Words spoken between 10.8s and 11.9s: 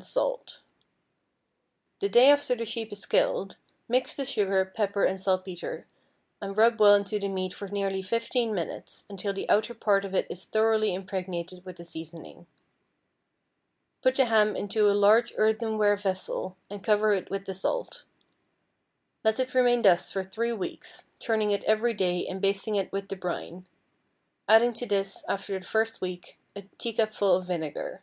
impregnated with the